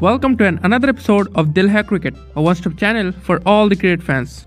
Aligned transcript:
Welcome 0.00 0.36
to 0.36 0.44
an, 0.46 0.60
another 0.62 0.90
episode 0.90 1.26
of 1.34 1.52
Dil 1.52 1.68
Cricket, 1.82 2.14
a 2.36 2.40
one-stop 2.40 2.76
channel 2.76 3.10
for 3.10 3.42
all 3.44 3.68
the 3.68 3.74
cricket 3.74 4.00
fans. 4.00 4.46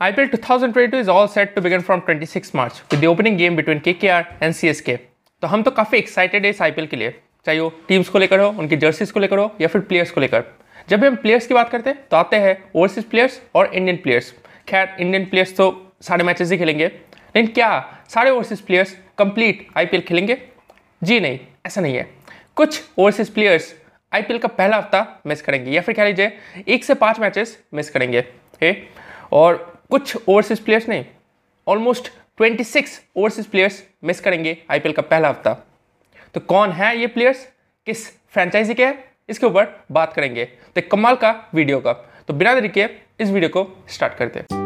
IPL 0.00 0.30
2022 0.30 0.98
is 0.98 1.08
all 1.08 1.26
set 1.26 1.56
to 1.56 1.62
begin 1.62 1.80
from 1.80 2.02
26 2.02 2.52
March 2.52 2.82
with 2.90 3.00
the 3.00 3.06
opening 3.06 3.38
game 3.38 3.56
between 3.56 3.80
KKR 3.80 4.26
and 4.42 4.54
CSK. 4.54 4.98
तो 5.42 5.46
हम 5.46 5.62
तो 5.62 5.70
काफ़ी 5.70 5.98
excited 5.98 6.44
है 6.44 6.50
इस 6.50 6.60
IPL 6.62 6.86
के 6.86 6.96
लिए 6.96 7.10
चाहे 7.46 7.60
वो 7.60 7.68
टीम्स 7.88 8.08
को 8.08 8.18
लेकर 8.18 8.40
हो 8.40 8.48
उनकी 8.58 8.76
जर्सीज 8.76 9.10
को 9.10 9.20
लेकर 9.20 9.38
हो 9.38 9.50
या 9.60 9.68
फिर 9.68 9.80
प्लेयर्स 9.88 10.10
को 10.10 10.20
लेकर 10.20 10.44
जब 10.90 11.00
भी 11.00 11.06
हम 11.06 11.16
प्लेयर्स 11.24 11.46
की 11.46 11.54
बात 11.54 11.70
करते 11.70 11.90
हैं 11.90 12.06
तो 12.10 12.16
आते 12.16 12.36
हैं 12.44 12.56
ओवरसीज 12.76 13.04
प्लेयर्स 13.10 13.40
और 13.54 13.70
इंडियन 13.74 13.96
प्लेयर्स 14.02 14.32
खैर 14.68 14.96
इंडियन 15.00 15.24
प्लेयर्स 15.30 15.56
तो 15.56 15.70
सारे 16.08 16.24
मैचेस 16.24 16.50
ही 16.52 16.58
खेलेंगे 16.58 16.86
लेकिन 16.86 17.52
क्या 17.54 17.70
सारे 18.14 18.30
ओवरसीज 18.30 18.60
प्लेयर्स 18.66 18.96
कंप्लीट 19.18 19.66
आईपीएल 19.76 20.02
खेलेंगे 20.08 20.38
जी 21.02 21.18
नहीं, 21.20 21.38
ऐसा 21.66 21.80
नहीं 21.80 21.96
है। 21.96 22.08
कुछ 22.56 22.82
ओवरसीज 22.98 23.28
प्लेयर्स 23.30 23.74
आईपीएल 24.12 24.38
का 24.38 24.48
पहला 24.48 24.76
हफ़्ता 24.76 25.22
मिस 25.26 25.42
करेंगे, 25.42 25.70
या 25.70 25.80
फिर 25.82 25.94
कह 25.94 26.04
लीजिए 26.04 26.32
एक 26.68 26.84
से 26.84 26.94
पाँच 26.94 27.20
मैचेस 27.20 27.58
मिस 27.74 27.90
करेंगे 27.90 28.24
ए? 28.62 28.88
और 29.32 29.56
कुछ 29.90 30.16
ओवरसीज 30.18 30.60
प्लेयर्स 30.60 30.88
नहीं 30.88 31.04
ऑलमोस्ट 31.66 32.10
26 32.38 33.00
ओवरसीज 33.16 33.46
प्लेयर्स 33.46 33.82
मिस 34.04 34.20
करेंगे 34.20 34.56
आईपीएल 34.70 34.94
का 34.94 35.02
पहला 35.04 35.28
हफ़्ता। 35.28 35.54
तो 36.34 36.40
कौन 36.42 36.72
है 36.72 36.96
ये 36.98 37.06
प्लेयर्स 37.06 37.46
किस 37.86 38.08
फ्रेंचाइजी 38.28 38.74
के 38.74 38.84
हैं? 38.84 39.04
इसके 39.28 39.46
ऊपर 39.46 39.74
बात 39.92 40.12
करेंगे। 40.12 40.44
तो 40.44 40.80
कमाल 40.90 41.16
का 41.16 41.34
वीडियो 41.54 41.80
का। 41.80 41.92
तो 42.28 42.34
बिना 42.34 42.54
देरी 42.54 42.68
के 42.68 42.88
इस 43.20 43.30
वीडियो 43.30 43.48
को 43.50 43.66
स्टार्ट 43.88 44.14
करते 44.14 44.38
हैं। 44.38 44.57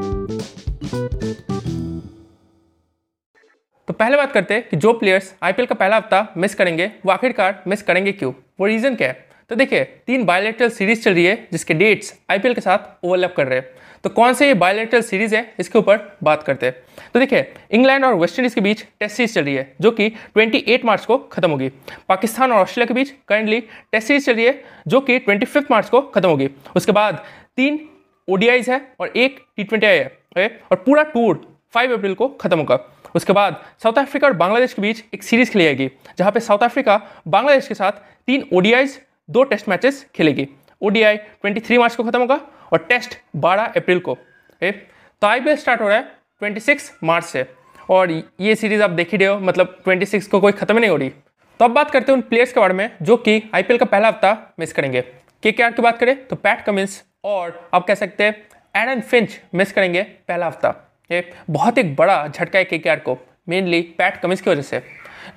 तो 3.93 3.97
पहले 3.97 4.17
बात 4.17 4.33
करते 4.33 4.55
हैं 4.55 4.69
कि 4.69 4.77
जो 4.77 4.93
प्लेयर्स 4.93 5.35
आईपीएल 5.43 5.67
का 5.67 5.75
पहला 5.75 5.97
हफ़्ता 5.97 6.33
मिस 6.37 6.55
करेंगे, 6.55 6.85
वो 7.07 7.13
आखिरकार 7.13 7.63
मिस 7.67 7.83
करेंगे 7.83 8.13
क्यों? 8.13 8.33
वो 8.61 8.67
रीजन 8.67 8.95
क्या 8.95 9.09
है? 9.09 9.27
तो 9.49 9.55
देखिए, 9.55 9.85
तीन 9.85 10.25
बायोलेटरल 10.25 10.69
सीरीज़ 10.69 11.03
चल 11.03 11.15
रही 11.15 11.25
है 11.25 11.49
जिसके 11.53 11.75
डेट्स 11.75 12.15
आईपीएल 12.31 12.55
के 12.55 12.61
साथ 12.61 13.05
ओवरलैप 13.05 13.35
कर 13.37 13.47
रहे 13.47 13.59
हैं। 13.59 13.67
तो 14.05 14.11
कौन 14.11 14.35
से 14.35 14.47
ये 14.47 14.55
बायोलेटरल 14.55 15.03
सीरीज़ 15.03 15.35
है? 15.37 15.55
इसके 15.59 15.79
ऊपर 15.79 16.17
बात 16.23 16.43
करते 16.43 16.67
हैं। 16.67 16.75
तो 17.15 17.21
देखिए 17.21 17.53
इंग्लैंड 17.71 18.05
और 18.05 18.15
वेस्ट 18.15 18.39
इंडीज 18.39 18.55
के 18.55 18.61
बीच 18.61 18.85
टेस्ट 19.01 19.17
सीरीज़ 19.17 19.35
चल 19.35 19.45
रही 19.45 19.55
है, 19.55 19.73
जो 19.81 19.91
कि 19.91 20.13
28 20.37 20.85
मार्च 20.85 21.05
को 21.05 21.19
खत्म 21.19 21.51
होगी। 21.51 21.69
पाकिस्तान 22.09 22.53
और 22.53 22.59
ऑस्ट्रेलिया 22.59 22.87
के 22.87 22.95
बीच 22.95 23.13
करंटली 23.29 23.61
टेस्ट 23.61 24.09
सीरीज़ 24.09 24.27
चल 24.27 24.35
रही 24.35 24.45
है, 24.45 24.65
जो 24.89 25.01
कि 25.01 25.19
ट्वेंटी 25.19 25.47
मार्च 25.71 25.89
को 25.89 26.01
खत्म 26.01 26.29
होगी। 26.29 26.49
उसके 26.77 26.93
बाद 26.93 27.25
तीन 27.57 27.89
ओडीआईज 28.29 28.71
है 28.71 28.81
और 29.01 29.13
एक 29.17 29.45
टी 29.57 29.65
ट्वेंटी 29.65 29.87
है, 29.87 30.61
और 30.71 30.77
पूरा 30.77 31.03
टूर 31.03 31.47
फाइव 31.75 31.97
अप्रैल 31.97 32.15
को 32.15 32.29
खत्म 32.29 32.59
होगा। 32.59 32.77
उसके 33.15 33.33
बाद 33.33 33.63
साउथ 33.83 33.99
अफ्रीका 33.99 34.27
और 34.27 34.33
बांग्लादेश 34.33 34.75
के 34.75 34.83
बीच 34.83 35.05
एक 35.15 35.23
सीरीज़ 35.23 35.51
खेली 35.51 35.65
जाएगी 35.65 35.91
जहाँ 36.19 36.33
पे 36.33 36.41
साउथ 36.41 36.59
अफ्रीका, 36.59 37.01
बांग्लादेश 37.29 37.69
के 37.69 37.75
साथ 37.75 37.93
तीन 38.27 38.49
ओडीआईज 38.53 39.01
दो 39.31 39.43
टेस्ट 39.43 39.69
मैचेस 39.69 40.07
खेलेगी। 40.15 40.49
ओडीआई 40.83 41.17
23 41.45 41.79
मार्च 41.79 41.97
को 41.97 42.05
खत्म 42.05 42.21
होगा 42.21 42.41
और 42.73 42.79
टेस्ट 42.79 43.17
12 43.37 43.73
अप्रैल 43.77 43.99
को। 43.99 44.17
ए? 44.63 44.71
तो 44.73 45.27
आई 45.27 45.57
स्टार्ट 45.57 45.81
हो 45.81 45.89
रहा 45.89 45.97
है 45.97 46.13
26 46.43 46.93
मार्च 47.05 47.25
से। 47.25 47.47
और 47.91 48.11
ये 48.41 48.55
सीरीज़ 48.55 48.83
आप 48.83 48.91
देख 48.91 49.13
ही 49.13 49.19
रहे 49.19 49.29
हो 49.29 49.39
मतलब 49.41 49.83
26 49.87 50.27
को 50.27 50.41
कोई 50.41 50.53
खत्म 50.53 50.79
नहीं 50.79 50.91
हो 50.91 50.97
रही। 50.97 51.09
तो 51.09 51.65
अब 51.65 51.71
बात 51.71 51.91
करते 51.91 52.13
हैं 52.13 52.17
उन 52.17 52.23
प्लेयर्स 52.23 52.53
के 52.53 52.61
बारे 52.61 52.75
में, 52.75 52.91
जो 53.03 53.17
कि 53.17 53.43
आईपीएल 53.55 53.79
का 53.79 53.85
पहला 53.87 54.09
हफ़्ता 54.09 54.55
मिस 54.59 54.73
करेंगे। 54.73 55.01
के 55.43 55.53
के 55.53 55.83
बात 55.83 55.99
करें 55.99 56.27
तो 56.27 56.37
पैट 56.37 56.65
कमिंस 56.65 57.03
और 57.25 57.71
आप 57.75 57.87
कह 57.87 57.95
सकते 57.95 58.25
हैं 58.25 58.47
एडन 58.77 59.01
फिंच 59.01 59.41
मिस 59.55 59.73
करेंगे 59.73 60.03
पहला 60.03 60.47
हफ़्ता। 60.47 60.92
ये 61.11 61.23
बहुत 61.51 61.79
एक 61.79 61.95
बड़ा 61.97 62.27
झटका 62.29 62.59
है 62.59 62.65
केकेआर 62.65 62.99
को 62.99 63.19
मेनली 63.49 63.81
पैट 63.99 64.17
कमिंस 64.17 64.41
की 64.41 64.51
वजह 64.51 64.63
से, 64.63 64.83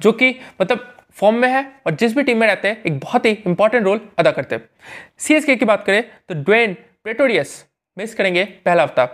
जो 0.02 0.12
कि 0.12 0.36
मतलब 0.62 0.92
फॉर्म 1.16 1.36
में 1.36 1.48
है 1.50 1.66
और 1.86 1.96
जिस 1.96 2.16
भी 2.16 2.24
टीम 2.24 2.38
में 2.38 2.48
रहते 2.48 2.68
हैं, 2.68 2.82
एक 2.84 3.00
बहुत 3.00 3.26
ही 3.26 3.32
इंपॉर्टेंट 3.32 3.86
रोल 3.86 4.02
अदा 4.20 4.32
करते 4.32 4.56
हैं। 4.56 4.70
सी 5.20 5.56
की 5.56 5.66
बात 5.66 5.86
करें 5.86 6.04
तो 6.30 6.36
ड्वेन 6.36 6.74
प्रेटोरियस 7.04 7.66
मिस 7.98 8.16
करेंगे 8.16 8.44
पहला 8.66 8.84
हफ़्ता। 8.84 9.06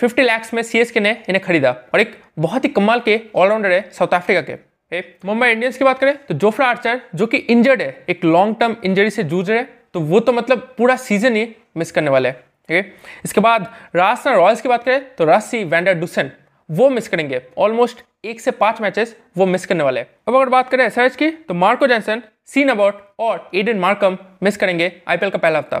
फिफ्टी 0.00 0.22
लैक्स 0.22 0.54
में 0.54 0.62
सी 0.62 1.00
ने 1.00 1.10
इन्हें 1.28 1.40
खरीदा 1.40 1.70
और 1.94 2.00
एक 2.00 2.16
बहुत 2.38 2.64
ही 2.64 2.68
कमाल 2.70 3.00
के 3.00 3.20
ऑलराउंडर 3.34 3.72
है 3.72 3.80
साउथ 3.92 4.14
अफ्रीका 4.14 4.40
के। 4.42 5.00
मुंबई 5.24 5.48
इंडियंस 5.48 5.78
की 5.78 5.84
बात 5.84 5.98
करें 5.98 6.16
तो 6.18 6.34
जोफ्रा 6.34 6.66
आर्चर 6.66 7.00
जो 7.14 7.26
कि 7.26 7.36
इंजर्ड 7.36 7.82
है, 7.82 8.04
एक 8.08 8.24
लॉन्ग 8.24 8.56
टर्म 8.60 8.76
इंजरी 8.84 9.10
से 9.10 9.24
जूझ 9.24 9.50
रहे 9.50 9.62
तो 9.62 10.00
वो 10.02 10.20
तो 10.20 10.32
मतलब 10.32 10.74
पूरा 10.78 10.96
सीज़न 10.98 11.36
ही 11.36 11.48
मिस 11.76 11.92
करने 11.92 12.10
वाले 12.10 12.28
हैं। 12.28 12.36
ठीक 12.68 12.76
है? 12.76 12.92
इसके 13.24 13.40
बाद 13.40 13.66
राजस्थान 13.96 14.34
रॉयल्स 14.34 14.60
की 14.60 14.68
बात 14.68 14.84
करें 14.84 15.14
तो 15.16 15.24
रासी 15.24 15.62
वैंडर 15.66 15.94
डुसन 15.94 16.30
वो 16.68 16.88
मिस 16.90 17.08
करेंगे। 17.08 17.40
ऑलमोस्ट 17.58 18.02
एक 18.24 18.40
से 18.40 18.50
पाँच 18.52 18.80
मैचेस 18.80 19.16
वो 19.36 19.46
मिस 19.46 19.66
करने 19.66 19.84
वाले 19.84 20.00
हैं। 20.00 20.06
अब 20.28 20.34
अगर 20.34 20.48
बात 20.50 20.70
करें 20.70 20.84
एस 20.84 21.16
की 21.16 21.30
तो 21.30 21.54
मार्को 21.54 21.86
जैनसन 21.86 22.22
सीन 22.46 22.68
अबाउट 22.68 23.02
और 23.20 23.50
एडन 23.54 23.78
मार्कम 23.78 24.16
मिस 24.42 24.56
करेंगे 24.56 24.92
आईपीएल 25.08 25.30
का 25.30 25.38
पहला 25.38 25.58
हफ़्ता। 25.58 25.78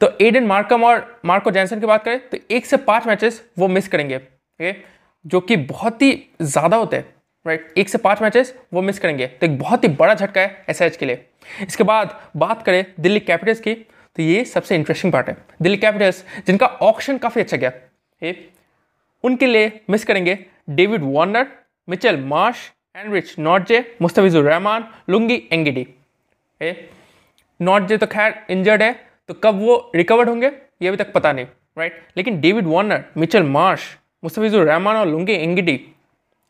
तो 0.00 0.08
एडन 0.20 0.46
मार्कम 0.46 0.84
और 0.84 1.20
मार्को 1.24 1.50
जैनसन 1.50 1.80
की 1.80 1.86
बात 1.86 2.04
करें 2.04 2.28
तो 2.28 2.38
एक 2.50 2.66
से 2.66 2.76
पाँच 2.78 3.06
मैचेस 3.06 3.42
वो 3.58 3.68
मिस 3.68 3.88
करेंगे। 3.88 4.18
ठीक 4.18 4.84
जो 5.24 5.40
कि 5.40 5.56
बहुत 5.58 6.02
ही 6.02 6.12
ज़्यादा 6.42 6.76
होते 6.76 6.96
हैं 6.96 7.04
राइट 7.46 7.74
एक 7.78 7.88
से 7.88 7.98
पाँच 7.98 8.22
मैचेस 8.22 8.54
वो 8.72 8.82
मिस 8.82 8.98
करेंगे। 8.98 9.26
तो 9.26 9.46
एक 9.46 9.58
बहुत 9.58 9.84
ही 9.84 9.88
बड़ा 9.90 10.14
झटका 10.14 10.40
है 10.40 10.64
एसआरएच 10.70 10.96
के 10.96 11.06
लिए। 11.06 11.24
इसके 11.62 11.84
बाद 11.84 12.18
बात 12.36 12.62
करें 12.62 12.84
दिल्ली 13.00 13.20
कैपिटल्स 13.20 13.60
की 13.60 13.74
तो 14.18 14.22
ये 14.22 14.44
सबसे 14.44 14.74
इंटरेस्टिंग 14.74 15.12
पार्ट 15.12 15.28
है। 15.28 15.36
दिल्ली 15.62 15.76
कैपिटल्स 15.78 16.24
जिनका 16.46 16.66
ऑप्शन 16.66 17.18
काफ़ी 17.18 17.40
अच्छा 17.40 17.56
गया 17.56 18.32
उनके 19.24 19.46
लिए 19.46 19.70
मिस 19.90 20.04
करेंगे 20.04 20.38
David 20.70 21.02
Warner 21.04 21.46
Mitchell 21.88 22.16
Marsh 22.24 22.56
Anrich 22.96 23.34
Nortje 23.38 23.80
Mustafizur 24.02 24.44
Rahman 24.44 24.88
Lungi 25.10 25.36
Ngidi 25.52 25.86
Nortje 27.60 27.96
तो 27.96 28.06
खैर 28.06 28.34
इंजर्ड 28.50 28.82
है 28.82 28.92
तो 29.28 29.34
कब 29.34 29.60
वो 29.60 29.76
रिकवर्ड 29.94 30.28
होंगे, 30.28 30.50
ये 30.82 30.88
अभी 30.88 30.96
तक 30.96 31.12
पता 31.12 31.32
नहीं 31.32 31.46
राइट 31.78 32.02
लेकिन 32.16 32.40
David 32.40 32.66
Warner 32.66 33.04
Mitchell 33.16 33.42
Marsh 33.42 33.82
Mustafizur 34.24 34.66
Rahman 34.66 34.96
और 34.96 35.08
लुंगी 35.08 35.32
एंगिडी 35.34 35.80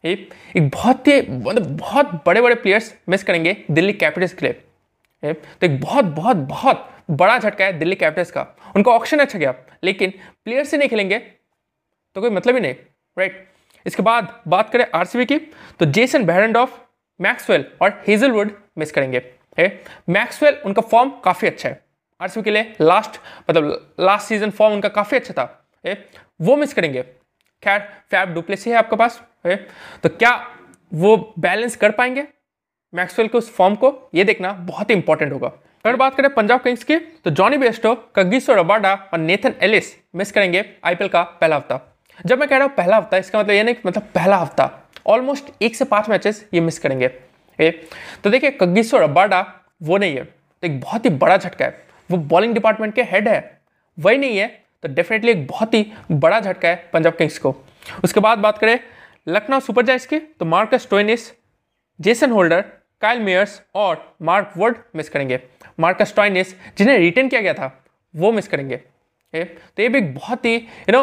एक 0.04 0.30
बहुत 0.58 1.08
ही 1.08 1.20
मतलब 1.20 1.76
बहुत 1.76 2.22
बड़े 2.26 2.40
बड़े 2.40 2.54
प्लेयर्स 2.54 2.94
मिस 3.08 3.24
करेंगे 3.24 3.56
दिल्ली 3.70 3.92
कैपिटल्स 3.94 4.32
के 4.32 4.46
लिए। 4.46 5.32
तो 5.32 5.66
एक 5.66 5.80
बहुत 5.80 6.04
बहुत 6.04 6.36
बहुत 6.36 6.90
बड़ा 7.08 7.38
झटका 7.38 7.64
है 7.64 7.72
दिल्ली 7.72 7.96
कैपिटल्स 7.96 8.30
का। 8.30 8.46
उनका 8.76 8.92
ऑप्शन 8.92 9.18
अच्छा 9.18 9.38
गया 9.38 9.54
लेकिन 9.84 10.12
प्लेयर्स 10.44 10.68
से 10.68 10.76
नहीं 10.76 10.88
खेलेंगे 10.88 11.18
तो 11.18 12.20
कोई 12.20 12.30
मतलब 12.30 12.54
ही 12.54 12.60
नहीं 12.60 12.74
राइट 13.16 13.46
इसके 13.86 14.02
बाद 14.02 14.32
बात 14.48 14.70
करें 14.70 14.84
आरसीबी 14.94 15.24
की 15.26 15.38
तो 15.80 15.84
जेसन 15.86 16.24
बेहरनडॉफ 16.24 16.78
मैक्सवेल 17.20 17.64
और 17.82 18.02
हेजलवुड 18.08 18.52
मिस 18.78 18.92
करेंगे 18.92 19.22
मैक्सवेल 20.08 20.56
उनका 20.66 20.82
फॉर्म 20.82 21.10
काफ़ी 21.24 21.48
अच्छा 21.48 21.68
है 21.68 21.80
आरसीबी 22.20 22.44
के 22.44 22.50
लिए 22.50 22.74
लास्ट 22.80 23.20
मतलब 23.50 23.94
लास्ट 24.00 24.26
सीज़न 24.26 24.50
फॉर्म 24.50 24.74
उनका 24.74 24.88
काफ़ी 24.88 25.16
अच्छा 25.16 25.34
था 25.34 25.66
ए, 25.84 25.96
वो 26.40 26.56
मिस 26.56 26.74
करेंगे। 26.74 27.02
खैर 27.62 27.80
फैब 28.10 28.34
डुप्लेसी 28.34 28.70
है 28.70 28.76
आपके 28.76 28.96
पास 28.96 29.20
ए, 29.46 29.56
तो 30.02 30.08
क्या 30.08 30.32
वो 30.92 31.16
बैलेंस 31.38 31.76
कर 31.76 31.90
पाएँगे 31.90 32.26
मैक्सवेल 32.92 33.28
के 33.28 33.38
उस 33.38 33.54
फॉर्म 33.54 33.74
को? 33.74 34.10
ये 34.14 34.24
देखना 34.24 34.52
बहुत 34.52 34.90
ही 34.90 34.94
इंपॉर्टेंट 34.94 35.32
होगा। 35.32 35.52
अगर 35.84 35.96
बात 35.96 36.14
करें 36.14 36.28
पंजाब 36.34 36.60
किंग्स 36.60 36.82
की 36.84 36.96
तो 36.96 37.30
जॉनी 37.30 37.56
बेस्टो 37.56 37.94
कगिसो 38.16 38.54
रबाडा 38.54 38.94
और 39.12 39.18
नेथन 39.18 39.54
एलिस 39.62 39.94
मिस 40.14 40.32
करेंगे 40.32 40.64
आईपीएल 40.84 41.08
का 41.10 41.22
पहला 41.40 41.56
हफ़्ता। 41.56 41.80
जब 42.18 42.38
मैं 42.38 42.48
कह 42.48 42.56
रहा 42.56 42.66
हूँ 42.66 42.74
पहला 42.76 42.96
हफ़्ता 42.96 43.16
इसका 43.16 43.38
मतलब 43.38 43.54
ये 43.54 43.62
नहीं 43.62 43.74
मतलब 43.86 44.08
पहला 44.14 44.36
हफ़्ता 44.36 44.70
ऑलमोस्ट 45.06 45.50
एक 45.62 45.76
से 45.76 45.84
पाँच 45.84 46.08
मैचेस 46.08 46.44
ये 46.54 46.60
मिस 46.60 46.78
करेंगे। 46.78 47.10
ए, 47.58 47.70
तो 48.24 48.30
देखिए 48.30 48.50
कग्गिसो 48.52 48.98
रबाडा 48.98 49.40
वो 49.82 49.98
नहीं 49.98 50.16
है। 50.16 50.24
तो 50.24 50.66
एक 50.66 50.80
बहुत 50.80 51.04
ही 51.04 51.10
बड़ा 51.12 51.36
झटका 51.36 51.64
है। 51.64 51.86
वो 52.10 52.16
बॉलिंग 52.16 52.54
डिपार्टमेंट 52.54 52.94
के 52.94 53.02
हेड 53.04 53.28
है। 53.28 53.60
वही 53.98 54.18
नहीं 54.18 54.38
है 54.38 54.46
तो 54.84 54.88
डेफिनेटली 54.88 55.32
एक 55.32 55.46
बहुत 55.46 55.74
ही 55.74 55.86
बड़ा 56.12 56.40
झटका 56.40 56.68
है 56.68 56.88
पंजाब 56.92 57.16
किंग्स 57.16 57.38
को। 57.38 57.54
उसके 58.04 58.20
बाद 58.20 58.38
बात 58.38 58.58
करें 58.58 58.78
लखनऊ 59.28 59.60
सुपर 59.60 59.84
जाइंट्स 59.84 60.06
की 60.06 60.18
तो 60.18 60.44
Marcus 60.46 60.88
Stoinis 60.90 61.32
Jason 62.00 62.30
Holder 62.30 62.64
Kyle 63.02 63.20
Mayers 63.20 63.60
और 63.76 64.16
मार्क 64.22 64.52
वर्ड 64.56 64.76
मिस 64.96 65.08
करेंगे। 65.08 65.40
मार्कस 65.78 66.14
टोइनिस 66.16 66.54
जिन्हें 66.78 66.98
रिटर्न 66.98 67.28
किया 67.28 67.40
गया 67.40 67.54
था 67.54 67.70
वो 68.14 68.32
मिस 68.32 68.48
करेंगे। 68.48 68.80
ए, 69.34 69.44
तो 69.44 69.82
ये 69.82 69.88
भी 69.88 70.00
बहुत 70.00 70.44
ही 70.44 70.54
यू 70.54 70.92
नो 70.92 71.02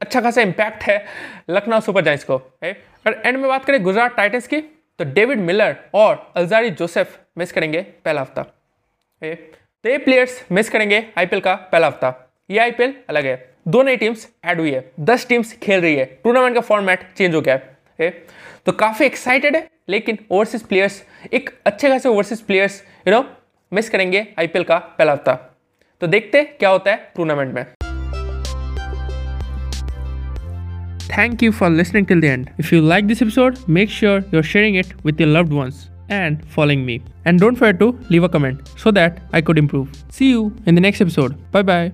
अच्छा 0.00 0.20
खासा 0.20 0.42
इम्पैक्ट 0.42 0.82
है 0.82 1.04
लखनऊ 1.50 1.80
सुपर 1.80 2.04
जाइंट्स 2.04 2.24
को। 2.24 2.36
अगर 2.36 3.22
एंड 3.26 3.36
में 3.36 3.48
बात 3.48 3.64
करें 3.64 3.82
गुजरात 3.82 4.16
टाइटन्स 4.16 4.46
की 4.46 4.60
तो 5.00 5.04
डेविड 5.06 5.38
मिलर 5.40 5.76
और 5.94 6.32
अल्जारी 6.36 6.70
जोसेफ 6.72 7.18
मिस 7.38 7.52
करेंगे 7.52 7.80
पहला 8.04 8.20
हफ़्ता। 8.20 8.42
तो 8.42 9.88
ये 9.88 9.98
प्लेयर्स 9.98 10.42
मिस 10.52 10.70
करेंगे 10.70 11.04
आईपीएल 11.18 11.40
का 11.40 11.54
पहला 11.72 11.86
हफ़्ता। 11.86 12.14
ये 12.50 12.58
आईपीएल 12.58 12.94
अलग 13.08 13.24
है। 13.24 13.36
दो 13.68 13.82
नई 13.82 13.96
टीम्स 13.96 14.28
ऐड 14.44 14.60
हुई 14.60 14.70
है। 14.70 14.84
दस 15.00 15.26
टीम्स 15.28 15.52
खेल 15.62 15.80
रही 15.80 15.94
है। 15.96 16.04
टूर्नामेंट 16.24 16.54
का 16.54 16.60
फॉर्मेट 16.62 17.00
चेंज 17.16 17.34
हो 17.34 17.40
गया। 17.40 17.54
है 17.98 18.06
ए, 18.06 18.10
तो 18.66 18.72
काफ़ी 18.74 19.06
एक्साइटेड 19.06 19.56
है 19.56 19.68
लेकिन 19.88 20.18
ओवरसीज 20.30 20.62
प्लेयर्स 20.62 21.02
एक 21.32 21.50
अच्छे 21.66 21.88
खासे 21.88 22.08
overseas 22.08 22.40
players 22.42 22.82
you 23.08 23.14
know 23.14 23.22
miss 23.72 23.90
करेंगे 23.90 24.26
आईपीएल 24.38 24.64
का 24.64 24.78
पहला 24.78 25.12
हफ़्ता। 25.12 25.60
तो 26.00 26.06
देखते 26.06 26.42
क्या 26.44 26.68
होता 26.68 26.90
है 26.90 27.12
टूर्नामेंट 27.16 27.54
में। 27.54 27.64
Thank 31.18 31.42
you 31.42 31.52
for 31.52 31.70
listening 31.70 32.06
till 32.06 32.20
the 32.20 32.24
end 32.24 32.48
if 32.60 32.74
you 32.74 32.88
like 32.88 33.04
this 33.04 33.22
episode 33.22 33.56
make 33.68 33.90
sure 33.90 34.24
you're 34.34 34.42
sharing 34.42 34.76
it 34.76 34.86
with 35.06 35.20
your 35.20 35.30
loved 35.30 35.48
ones 35.48 35.88
and 36.10 36.42
following 36.42 36.84
me 36.84 37.00
and 37.26 37.40
don't 37.40 37.56
fear 37.56 37.72
to 37.72 37.98
leave 38.10 38.28
a 38.28 38.32
comment 38.32 38.62
so 38.62 38.92
that 38.92 39.16
I 39.34 39.42
could 39.42 39.58
improve 39.58 39.88
see 39.92 40.32
you 40.32 40.52
in 40.68 40.76
the 40.76 40.78
next 40.78 41.02
episode 41.02 41.32
bye 41.52 41.62
bye 41.62 41.92